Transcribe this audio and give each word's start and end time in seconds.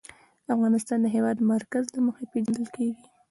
افغانستان 0.55 0.99
د 1.01 1.03
د 1.05 1.07
هېواد 1.15 1.37
مرکز 1.51 1.83
له 1.95 2.01
مخې 2.07 2.25
پېژندل 2.31 2.65
کېږي. 2.75 3.03